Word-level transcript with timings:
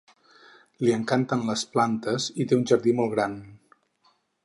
Li 0.87 0.93
encanten 0.99 1.45
les 1.51 1.65
plantes 1.75 2.27
i 2.45 2.49
té 2.53 2.61
un 2.61 2.67
jardí 2.73 2.99
molt 3.01 3.17
gran. 3.17 3.41